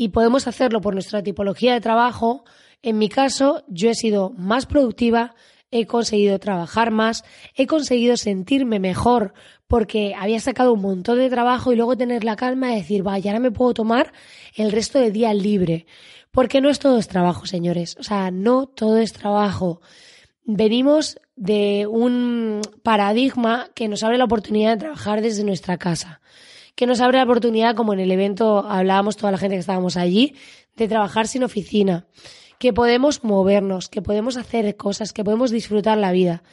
y 0.00 0.10
podemos 0.10 0.46
hacerlo 0.46 0.80
por 0.80 0.94
nuestra 0.94 1.24
tipología 1.24 1.74
de 1.74 1.80
trabajo, 1.80 2.44
en 2.82 2.98
mi 2.98 3.08
caso 3.08 3.64
yo 3.66 3.90
he 3.90 3.94
sido 3.96 4.30
más 4.30 4.64
productiva, 4.64 5.34
he 5.72 5.86
conseguido 5.86 6.38
trabajar 6.38 6.92
más, 6.92 7.24
he 7.56 7.66
conseguido 7.66 8.16
sentirme 8.16 8.78
mejor 8.78 9.34
porque 9.66 10.14
había 10.16 10.38
sacado 10.38 10.72
un 10.72 10.82
montón 10.82 11.18
de 11.18 11.28
trabajo 11.28 11.72
y 11.72 11.76
luego 11.76 11.96
tener 11.96 12.22
la 12.22 12.36
calma 12.36 12.68
de 12.68 12.76
decir, 12.76 13.02
vaya, 13.02 13.32
ahora 13.32 13.40
me 13.40 13.50
puedo 13.50 13.74
tomar 13.74 14.12
el 14.54 14.70
resto 14.70 15.00
del 15.00 15.12
día 15.12 15.34
libre. 15.34 15.86
Porque 16.30 16.60
no 16.60 16.70
es 16.70 16.78
todo 16.78 17.00
trabajo, 17.00 17.46
señores. 17.46 17.96
O 17.98 18.04
sea, 18.04 18.30
no 18.30 18.66
todo 18.66 18.98
es 18.98 19.12
trabajo. 19.12 19.80
Venimos 20.44 21.18
de 21.34 21.88
un 21.88 22.60
paradigma 22.84 23.68
que 23.74 23.88
nos 23.88 24.04
abre 24.04 24.16
la 24.16 24.26
oportunidad 24.26 24.74
de 24.74 24.80
trabajar 24.84 25.22
desde 25.22 25.42
nuestra 25.42 25.76
casa. 25.76 26.20
Que 26.78 26.86
nos 26.86 27.00
abre 27.00 27.18
la 27.18 27.24
oportunidad, 27.24 27.74
como 27.74 27.92
en 27.92 27.98
el 27.98 28.12
evento 28.12 28.60
hablábamos 28.60 29.16
toda 29.16 29.32
la 29.32 29.38
gente 29.38 29.56
que 29.56 29.60
estábamos 29.60 29.96
allí, 29.96 30.36
de 30.76 30.86
trabajar 30.86 31.26
sin 31.26 31.42
oficina. 31.42 32.06
Que 32.60 32.72
podemos 32.72 33.24
movernos, 33.24 33.88
que 33.88 34.00
podemos 34.00 34.36
hacer 34.36 34.76
cosas, 34.76 35.12
que 35.12 35.24
podemos 35.24 35.50
disfrutar 35.50 35.98
la 35.98 36.12
vida. 36.12 36.44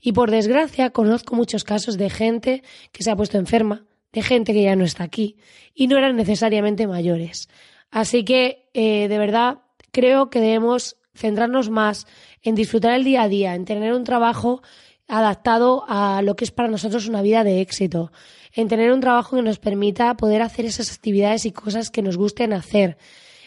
Y 0.00 0.12
por 0.12 0.30
desgracia 0.30 0.90
conozco 0.90 1.34
muchos 1.34 1.64
casos 1.64 1.98
de 1.98 2.10
gente 2.10 2.62
que 2.92 3.02
se 3.02 3.10
ha 3.10 3.16
puesto 3.16 3.38
enferma, 3.38 3.84
de 4.12 4.22
gente 4.22 4.52
que 4.52 4.62
ya 4.62 4.76
no 4.76 4.84
está 4.84 5.02
aquí 5.02 5.36
y 5.74 5.88
no 5.88 5.98
eran 5.98 6.14
necesariamente 6.14 6.86
mayores. 6.86 7.48
Así 7.90 8.24
que, 8.24 8.70
eh, 8.74 9.08
de 9.08 9.18
verdad, 9.18 9.62
creo 9.90 10.30
que 10.30 10.40
debemos 10.40 10.96
centrarnos 11.12 11.70
más 11.70 12.06
en 12.40 12.54
disfrutar 12.54 12.92
el 12.92 13.02
día 13.02 13.22
a 13.22 13.28
día, 13.28 13.56
en 13.56 13.64
tener 13.64 13.94
un 13.94 14.04
trabajo 14.04 14.62
adaptado 15.08 15.84
a 15.88 16.22
lo 16.22 16.36
que 16.36 16.44
es 16.44 16.52
para 16.52 16.68
nosotros 16.68 17.08
una 17.08 17.20
vida 17.20 17.42
de 17.42 17.60
éxito, 17.60 18.12
en 18.54 18.68
tener 18.68 18.92
un 18.92 19.00
trabajo 19.00 19.36
que 19.36 19.42
nos 19.42 19.58
permita 19.58 20.16
poder 20.16 20.42
hacer 20.42 20.64
esas 20.64 20.92
actividades 20.92 21.46
y 21.46 21.52
cosas 21.52 21.90
que 21.90 22.02
nos 22.02 22.16
gusten 22.16 22.52
hacer 22.52 22.98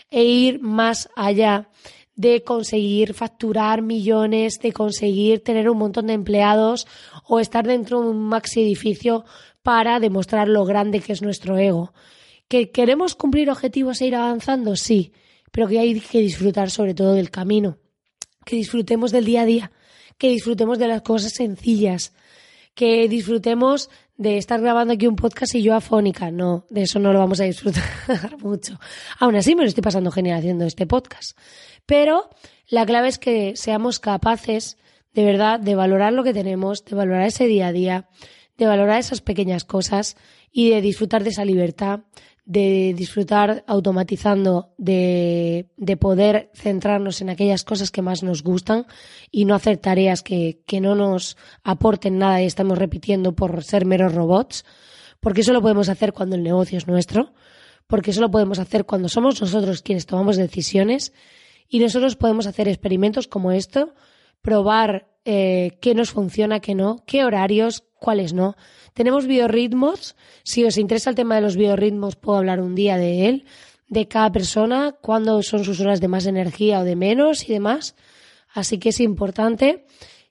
e 0.10 0.24
ir 0.24 0.62
más 0.62 1.10
allá 1.16 1.70
de 2.16 2.44
conseguir 2.44 3.14
facturar 3.14 3.82
millones, 3.82 4.60
de 4.60 4.72
conseguir 4.72 5.44
tener 5.44 5.70
un 5.70 5.78
montón 5.78 6.08
de 6.08 6.14
empleados 6.14 6.88
o 7.26 7.40
estar 7.40 7.68
dentro 7.68 8.02
de 8.02 8.10
un 8.10 8.20
maxi 8.20 8.62
edificio 8.62 9.26
para 9.64 10.00
demostrar 10.00 10.48
lo 10.48 10.64
grande 10.66 11.02
que 11.02 11.14
es 11.14 11.22
nuestro 11.22 11.58
ego. 11.58 11.94
¿Que 12.48 12.72
queremos 12.72 13.16
cumplir 13.16 13.50
objetivos 13.50 14.00
e 14.00 14.08
ir 14.08 14.16
avanzando? 14.16 14.76
Sí, 14.76 15.12
pero 15.52 15.68
que 15.68 15.80
hay 15.80 16.00
que 16.00 16.20
disfrutar 16.20 16.70
sobre 16.70 16.94
todo 16.94 17.14
del 17.14 17.32
camino, 17.32 17.80
que 18.46 18.56
disfrutemos 18.56 19.12
del 19.12 19.26
día 19.26 19.42
a 19.42 19.46
día, 19.46 19.72
que 20.18 20.30
disfrutemos 20.30 20.78
de 20.80 20.88
las 20.88 21.02
cosas 21.02 21.34
sencillas, 21.34 22.14
que 22.76 23.08
disfrutemos 23.08 23.90
de 24.18 24.38
estar 24.38 24.62
grabando 24.62 24.94
aquí 24.94 25.08
un 25.08 25.16
podcast 25.16 25.56
y 25.56 25.64
yo 25.64 25.74
afónica. 25.74 26.30
No, 26.32 26.66
de 26.70 26.84
eso 26.84 27.00
no 27.00 27.12
lo 27.12 27.20
vamos 27.20 27.40
a 27.40 27.46
disfrutar 27.46 27.84
mucho. 28.40 28.80
Aún 29.20 29.36
así 29.36 29.56
me 29.56 29.64
lo 29.64 29.68
estoy 29.68 29.82
pasando 29.82 30.12
genial 30.12 30.40
haciendo 30.40 30.66
este 30.66 30.86
podcast. 30.86 31.38
Pero 31.86 32.30
la 32.68 32.86
clave 32.86 33.08
es 33.08 33.18
que 33.18 33.56
seamos 33.56 34.00
capaces 34.00 34.78
de 35.14 35.24
verdad 35.24 35.60
de 35.60 35.76
valorar 35.76 36.14
lo 36.14 36.24
que 36.24 36.34
tenemos, 36.34 36.84
de 36.86 36.96
valorar 36.96 37.26
ese 37.26 37.48
día 37.48 37.68
a 37.68 37.72
día, 37.72 38.10
de 38.58 38.68
valorar 38.68 39.00
esas 39.00 39.22
pequeñas 39.22 39.64
cosas 39.64 40.18
y 40.52 40.70
de 40.70 40.82
disfrutar 40.82 41.24
de 41.24 41.30
esa 41.30 41.46
libertad, 41.46 42.02
de 42.46 42.94
disfrutar 42.96 43.64
automatizando, 43.66 44.74
de, 44.78 45.68
de, 45.78 45.98
poder 45.98 46.52
centrarnos 46.54 47.22
en 47.22 47.32
aquellas 47.32 47.64
cosas 47.64 47.90
que 47.90 48.04
más 48.04 48.22
nos 48.22 48.44
gustan 48.44 48.86
y 49.32 49.46
no 49.46 49.56
hacer 49.56 49.78
tareas 49.78 50.22
que, 50.22 50.62
que 50.68 50.80
no 50.80 50.94
nos 50.94 51.38
aporten 51.64 52.20
nada 52.20 52.44
y 52.44 52.46
estamos 52.46 52.78
repitiendo 52.78 53.34
por 53.34 53.64
ser 53.64 53.86
meros 53.86 54.14
robots, 54.14 54.64
porque 55.20 55.42
eso 55.42 55.54
lo 55.54 55.62
podemos 55.62 55.90
hacer 55.90 56.14
cuando 56.14 56.36
el 56.36 56.44
negocio 56.44 56.78
es 56.78 56.88
nuestro, 56.88 57.34
porque 57.88 58.12
eso 58.12 58.22
lo 58.22 58.30
podemos 58.30 58.60
hacer 58.60 58.86
cuando 58.86 59.10
somos 59.10 59.42
nosotros 59.42 59.82
quienes 59.82 60.06
tomamos 60.06 60.38
decisiones 60.38 61.14
y 61.68 61.80
nosotros 61.80 62.16
podemos 62.16 62.46
hacer 62.46 62.68
experimentos 62.68 63.28
como 63.28 63.52
esto, 63.52 63.96
probar 64.44 65.08
eh, 65.26 65.80
qué 65.82 65.96
nos 65.96 66.12
funciona, 66.12 66.60
qué 66.60 66.76
no, 66.76 67.04
qué 67.08 67.26
horarios, 67.26 67.85
cuáles 68.00 68.34
no. 68.34 68.56
Tenemos 68.94 69.28
biorritmos. 69.28 70.16
Si 70.44 70.64
os 70.64 70.78
interesa 70.78 71.10
el 71.10 71.16
tema 71.16 71.36
de 71.36 71.42
los 71.42 71.56
biorritmos, 71.56 72.16
puedo 72.16 72.38
hablar 72.38 72.62
un 72.62 72.76
día 72.76 72.98
de 72.98 73.28
él, 73.28 73.46
de 73.88 74.08
cada 74.08 74.32
persona, 74.32 74.96
cuándo 75.02 75.42
son 75.44 75.64
sus 75.64 75.80
horas 75.80 76.02
de 76.02 76.08
más 76.08 76.26
energía 76.26 76.80
o 76.80 76.84
de 76.84 76.96
menos 76.96 77.48
y 77.50 77.54
demás. 77.54 77.96
Así 78.54 78.78
que 78.78 78.90
es 78.90 79.00
importante 79.00 79.86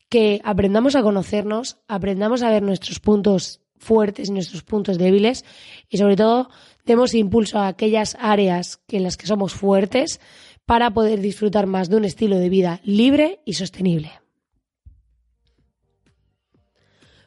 que 0.09 0.40
aprendamos 0.44 0.97
a 0.97 1.02
conocernos, 1.02 1.78
aprendamos 1.88 2.42
a 2.42 2.50
ver 2.50 2.62
nuestros 2.62 3.00
puntos 3.00 3.61
fuertes 3.78 4.28
y 4.28 4.33
nuestros 4.33 4.62
puntos 4.62 4.99
débiles 4.99 5.44
y 5.88 5.99
sobre 5.99 6.16
todo 6.16 6.49
demos 6.87 7.14
impulso 7.14 7.59
a 7.59 7.68
aquellas 7.68 8.16
áreas 8.21 8.80
en 8.88 9.02
las 9.02 9.16
que 9.16 9.26
somos 9.26 9.52
fuertes 9.52 10.21
para 10.66 10.92
poder 10.92 11.21
disfrutar 11.21 11.66
más 11.66 11.90
de 11.90 11.97
un 11.97 12.04
estilo 12.04 12.38
de 12.38 12.49
vida 12.49 12.80
libre 12.85 13.40
y 13.44 13.54
sostenible. 13.54 14.24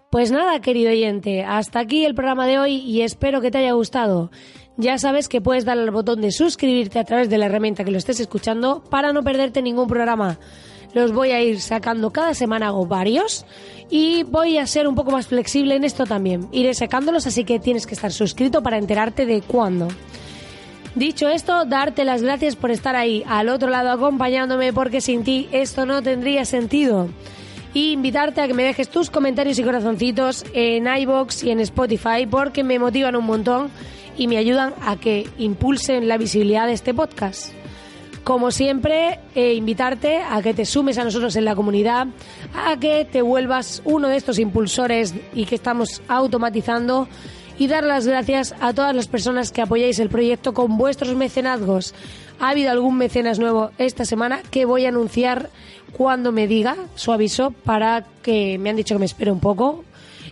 Pues 0.09 0.31
nada, 0.31 0.61
querido 0.61 0.89
oyente, 0.91 1.43
hasta 1.43 1.79
aquí 1.79 2.05
el 2.05 2.15
programa 2.15 2.47
de 2.47 2.57
hoy 2.57 2.75
y 2.77 3.01
espero 3.01 3.41
que 3.41 3.51
te 3.51 3.57
haya 3.57 3.73
gustado. 3.73 4.31
Ya 4.77 4.97
sabes 4.97 5.27
que 5.27 5.41
puedes 5.41 5.65
darle 5.65 5.83
al 5.83 5.91
botón 5.91 6.21
de 6.21 6.31
suscribirte 6.31 6.97
a 6.97 7.03
través 7.03 7.29
de 7.29 7.37
la 7.37 7.47
herramienta 7.47 7.83
que 7.83 7.91
lo 7.91 7.97
estés 7.97 8.21
escuchando 8.21 8.81
para 8.89 9.11
no 9.11 9.21
perderte 9.21 9.61
ningún 9.61 9.89
programa. 9.89 10.39
Los 10.93 11.11
voy 11.11 11.31
a 11.31 11.41
ir 11.41 11.59
sacando 11.59 12.11
cada 12.11 12.33
semana, 12.35 12.67
hago 12.67 12.85
varios 12.85 13.45
y 13.89 14.23
voy 14.23 14.59
a 14.59 14.65
ser 14.65 14.87
un 14.87 14.95
poco 14.95 15.11
más 15.11 15.27
flexible 15.27 15.75
en 15.75 15.83
esto 15.83 16.05
también. 16.05 16.47
Iré 16.53 16.73
sacándolos, 16.73 17.27
así 17.27 17.43
que 17.43 17.59
tienes 17.59 17.85
que 17.85 17.95
estar 17.95 18.13
suscrito 18.13 18.63
para 18.63 18.77
enterarte 18.77 19.25
de 19.25 19.41
cuándo. 19.41 19.89
Dicho 20.95 21.27
esto, 21.27 21.65
darte 21.65 22.05
las 22.05 22.23
gracias 22.23 22.55
por 22.55 22.71
estar 22.71 22.95
ahí, 22.95 23.25
al 23.27 23.49
otro 23.49 23.69
lado 23.69 23.91
acompañándome, 23.91 24.71
porque 24.71 25.01
sin 25.01 25.25
ti 25.25 25.49
esto 25.51 25.85
no 25.85 26.01
tendría 26.01 26.45
sentido 26.45 27.09
y 27.77 27.91
invitarte 27.91 28.41
a 28.41 28.47
que 28.47 28.55
me 28.55 28.63
dejes 28.63 28.89
tus 28.89 29.11
comentarios 29.11 29.59
y 29.59 29.63
corazoncitos 29.63 30.43
en 30.53 30.87
iBox 30.87 31.43
y 31.43 31.51
en 31.51 31.59
Spotify 31.59 32.25
porque 32.27 32.63
me 32.63 32.79
motivan 32.79 33.15
un 33.15 33.25
montón 33.25 33.69
y 34.17 34.27
me 34.27 34.37
ayudan 34.37 34.73
a 34.81 34.95
que 34.95 35.29
impulsen 35.37 36.07
la 36.07 36.17
visibilidad 36.17 36.65
de 36.65 36.73
este 36.73 36.95
podcast. 36.95 37.53
Como 38.23 38.49
siempre, 38.49 39.19
eh, 39.35 39.53
invitarte 39.53 40.17
a 40.17 40.41
que 40.41 40.55
te 40.55 40.65
sumes 40.65 40.97
a 40.97 41.03
nosotros 41.03 41.35
en 41.35 41.45
la 41.45 41.53
comunidad, 41.53 42.07
a 42.55 42.79
que 42.79 43.05
te 43.05 43.21
vuelvas 43.21 43.83
uno 43.85 44.07
de 44.07 44.17
estos 44.17 44.39
impulsores 44.39 45.13
y 45.35 45.45
que 45.45 45.53
estamos 45.53 46.01
automatizando 46.07 47.07
y 47.59 47.67
dar 47.67 47.83
las 47.83 48.07
gracias 48.07 48.55
a 48.59 48.73
todas 48.73 48.95
las 48.95 49.07
personas 49.07 49.51
que 49.51 49.61
apoyáis 49.61 49.99
el 49.99 50.09
proyecto 50.09 50.55
con 50.55 50.77
vuestros 50.77 51.15
mecenazgos. 51.15 51.93
Ha 52.39 52.49
habido 52.49 52.69
algún 52.69 52.97
mecenas 52.97 53.39
nuevo 53.39 53.71
esta 53.79 54.05
semana 54.05 54.41
que 54.51 54.65
voy 54.65 54.85
a 54.85 54.89
anunciar 54.89 55.49
cuando 55.93 56.31
me 56.31 56.47
diga 56.47 56.75
su 56.95 57.11
aviso 57.11 57.49
para 57.49 58.05
que 58.21 58.59
me 58.59 58.69
han 58.69 58.75
dicho 58.75 58.93
que 58.93 58.99
me 58.99 59.05
espere 59.05 59.31
un 59.31 59.39
poco 59.39 59.83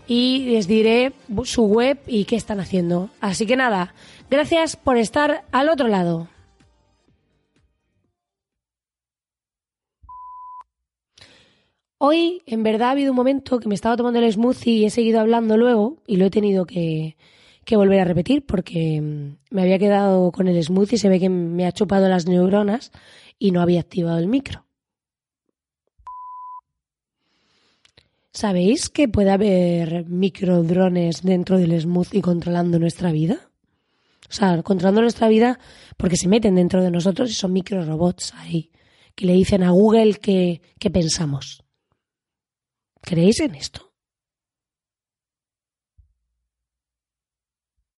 y 0.07 0.45
les 0.51 0.67
diré 0.67 1.13
su 1.45 1.63
web 1.63 1.97
y 2.05 2.25
qué 2.25 2.35
están 2.35 2.59
haciendo. 2.59 3.09
Así 3.21 3.47
que 3.47 3.55
nada, 3.55 3.95
gracias 4.29 4.75
por 4.75 4.97
estar 4.97 5.45
al 5.51 5.67
otro 5.69 5.87
lado. 5.87 6.27
Hoy, 11.97 12.43
en 12.45 12.61
verdad, 12.61 12.89
ha 12.89 12.91
habido 12.91 13.13
un 13.13 13.15
momento 13.15 13.59
que 13.59 13.67
me 13.67 13.73
estaba 13.73 13.97
tomando 13.97 14.19
el 14.19 14.31
smoothie 14.31 14.73
y 14.73 14.85
he 14.85 14.89
seguido 14.91 15.21
hablando 15.21 15.57
luego 15.57 15.97
y 16.05 16.17
lo 16.17 16.25
he 16.25 16.29
tenido 16.29 16.65
que, 16.65 17.15
que 17.65 17.75
volver 17.75 17.99
a 17.99 18.05
repetir 18.05 18.45
porque 18.45 19.01
mm, 19.01 19.37
me 19.49 19.61
había 19.63 19.79
quedado 19.79 20.31
con 20.31 20.47
el 20.47 20.63
smoothie, 20.63 20.97
se 20.97 21.09
ve 21.09 21.19
que 21.19 21.29
me 21.29 21.65
ha 21.65 21.71
chupado 21.71 22.07
las 22.07 22.27
neuronas 22.27 22.91
y 23.37 23.51
no 23.51 23.61
había 23.61 23.81
activado 23.81 24.19
el 24.19 24.27
micro. 24.27 24.65
¿Sabéis 28.31 28.89
que 28.89 29.07
puede 29.07 29.31
haber 29.31 30.05
microdrones 30.05 31.23
dentro 31.23 31.57
del 31.57 31.79
smoothie 31.79 32.21
controlando 32.21 32.79
nuestra 32.79 33.11
vida? 33.11 33.49
O 34.29 34.33
sea, 34.33 34.61
controlando 34.61 35.01
nuestra 35.01 35.27
vida 35.27 35.59
porque 35.97 36.17
se 36.17 36.27
meten 36.27 36.55
dentro 36.55 36.83
de 36.83 36.91
nosotros 36.91 37.29
y 37.29 37.33
son 37.33 37.53
microrobots 37.53 38.33
ahí, 38.35 38.71
que 39.15 39.25
le 39.25 39.33
dicen 39.33 39.63
a 39.63 39.71
Google 39.71 40.15
qué 40.15 40.89
pensamos. 40.91 41.63
¿Creéis 43.01 43.39
en 43.39 43.55
esto? 43.55 43.84